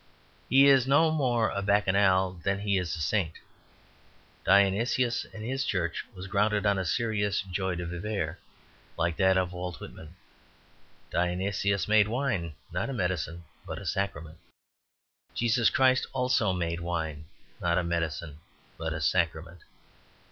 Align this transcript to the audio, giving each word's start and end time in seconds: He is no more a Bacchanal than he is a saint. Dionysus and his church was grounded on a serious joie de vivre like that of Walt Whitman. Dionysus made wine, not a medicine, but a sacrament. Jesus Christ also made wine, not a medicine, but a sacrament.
He 0.49 0.65
is 0.67 0.87
no 0.87 1.11
more 1.11 1.51
a 1.51 1.61
Bacchanal 1.61 2.33
than 2.43 2.57
he 2.61 2.79
is 2.79 2.95
a 2.95 2.99
saint. 2.99 3.33
Dionysus 4.43 5.25
and 5.31 5.43
his 5.43 5.63
church 5.63 6.03
was 6.15 6.25
grounded 6.25 6.65
on 6.65 6.79
a 6.79 6.85
serious 6.85 7.43
joie 7.43 7.75
de 7.75 7.85
vivre 7.85 8.39
like 8.97 9.15
that 9.17 9.37
of 9.37 9.53
Walt 9.53 9.79
Whitman. 9.79 10.15
Dionysus 11.11 11.87
made 11.87 12.07
wine, 12.07 12.53
not 12.71 12.89
a 12.89 12.93
medicine, 12.93 13.43
but 13.67 13.77
a 13.77 13.85
sacrament. 13.85 14.39
Jesus 15.35 15.69
Christ 15.69 16.07
also 16.13 16.51
made 16.51 16.79
wine, 16.79 17.25
not 17.61 17.77
a 17.77 17.83
medicine, 17.83 18.39
but 18.79 18.93
a 18.93 19.01
sacrament. 19.01 19.59